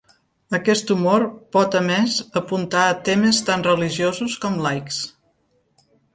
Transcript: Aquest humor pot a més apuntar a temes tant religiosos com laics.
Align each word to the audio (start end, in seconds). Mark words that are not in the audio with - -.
Aquest 0.59 0.93
humor 0.95 1.25
pot 1.55 1.77
a 1.79 1.81
més 1.89 2.15
apuntar 2.41 2.87
a 2.87 2.97
temes 3.11 3.43
tant 3.51 3.67
religiosos 3.69 4.41
com 4.47 4.59
laics. 4.67 5.01